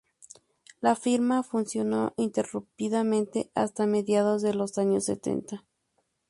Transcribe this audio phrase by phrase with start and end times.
[0.79, 5.63] La firma funcionó ininterrumpidamente hasta mediados de los años setenta.